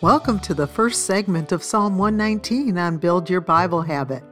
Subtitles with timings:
[0.00, 4.24] Welcome to the first segment of Psalm 119 on Build Your Bible Habit.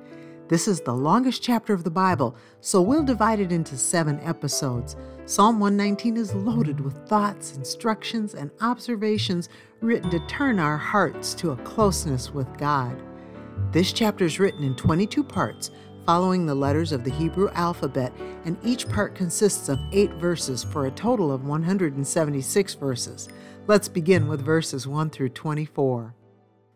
[0.48, 4.96] This is the longest chapter of the Bible, so we'll divide it into seven episodes.
[5.24, 9.48] Psalm 119 is loaded with thoughts, instructions, and observations
[9.80, 13.00] written to turn our hearts to a closeness with God.
[13.70, 15.70] This chapter is written in 22 parts,
[16.04, 18.12] following the letters of the Hebrew alphabet,
[18.44, 23.28] and each part consists of eight verses for a total of 176 verses.
[23.66, 26.14] Let's begin with verses 1 through 24.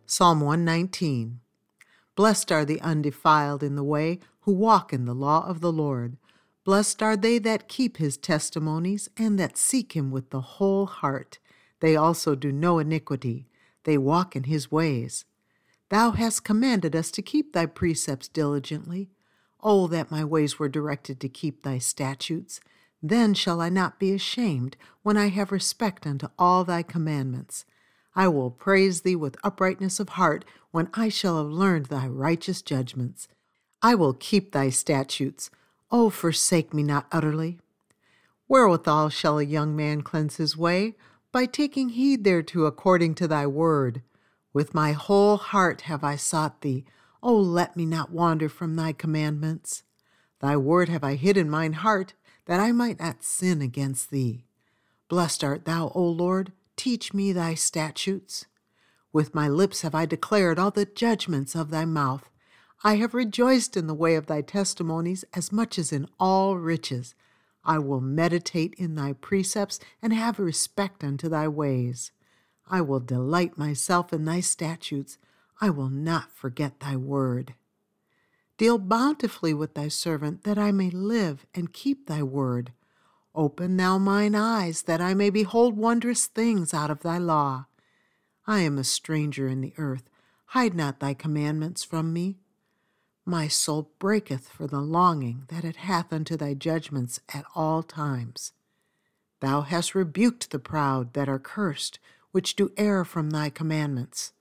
[0.06, 1.40] Psalm 119
[2.14, 6.16] Blessed are the undefiled in the way who walk in the law of the Lord.
[6.64, 11.38] Blessed are they that keep his testimonies and that seek him with the whole heart.
[11.80, 13.48] They also do no iniquity,
[13.84, 15.24] they walk in his ways.
[15.88, 19.10] Thou hast commanded us to keep thy precepts diligently.
[19.62, 22.60] Oh, that my ways were directed to keep thy statutes.
[23.02, 27.64] Then shall I not be ashamed when I have respect unto all thy commandments.
[28.14, 32.62] I will praise thee with uprightness of heart when I shall have learned thy righteous
[32.62, 33.28] judgments.
[33.82, 35.50] I will keep thy statutes.
[35.90, 37.58] O forsake me not utterly.
[38.48, 40.94] Wherewithal shall a young man cleanse his way?
[41.30, 44.02] By taking heed thereto according to thy word.
[44.52, 46.84] With my whole heart have I sought thee.
[47.28, 49.82] O let me not wander from thy commandments.
[50.38, 54.44] Thy word have I hid in mine heart that I might not sin against thee.
[55.08, 58.46] Blessed art thou, O Lord, teach me thy statutes.
[59.12, 62.30] With my lips have I declared all the judgments of thy mouth.
[62.84, 67.16] I have rejoiced in the way of thy testimonies as much as in all riches.
[67.64, 72.12] I will meditate in thy precepts and have respect unto thy ways.
[72.70, 75.18] I will delight myself in thy statutes.
[75.60, 77.54] I will not forget thy word.
[78.58, 82.72] Deal bountifully with thy servant, that I may live and keep thy word.
[83.34, 87.66] Open thou mine eyes, that I may behold wondrous things out of thy law.
[88.46, 90.08] I am a stranger in the earth.
[90.46, 92.38] Hide not thy commandments from me.
[93.24, 98.52] My soul breaketh for the longing that it hath unto thy judgments at all times.
[99.40, 101.98] Thou hast rebuked the proud that are cursed,
[102.30, 104.32] which do err from thy commandments.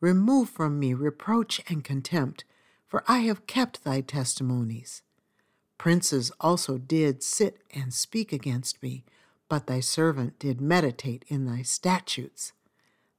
[0.00, 2.44] Remove from me reproach and contempt
[2.88, 5.02] for I have kept thy testimonies.
[5.76, 9.04] Princes also did sit and speak against me,
[9.48, 12.52] but thy servant did meditate in thy statutes.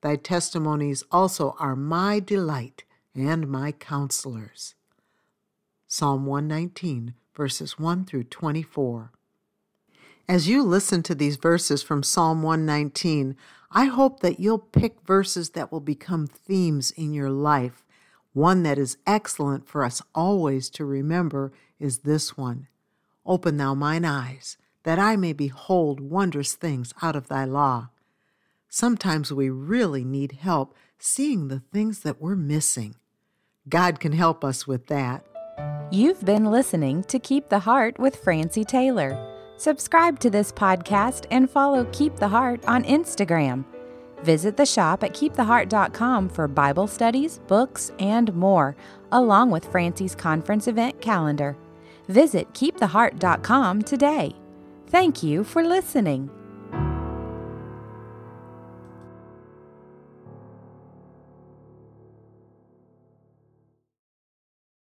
[0.02, 2.84] Thy testimonies also are my delight
[3.16, 4.76] and my counselors.
[5.88, 9.12] Psalm 119, verses 1 through 24.
[10.28, 13.36] As you listen to these verses from Psalm 119,
[13.72, 17.86] I hope that you'll pick verses that will become themes in your life
[18.34, 22.68] one that is excellent for us always to remember is this one
[23.26, 27.90] Open thou mine eyes, that I may behold wondrous things out of thy law.
[28.68, 32.96] Sometimes we really need help seeing the things that we're missing.
[33.68, 35.26] God can help us with that.
[35.92, 39.29] You've been listening to Keep the Heart with Francie Taylor.
[39.60, 43.66] Subscribe to this podcast and follow Keep the Heart on Instagram.
[44.24, 48.78] Visit the shop at keeptheheart.com for Bible studies, books, and more,
[49.12, 51.58] along with Francie's conference event calendar.
[52.08, 54.34] Visit keeptheheart.com today.
[54.88, 56.30] Thank you for listening.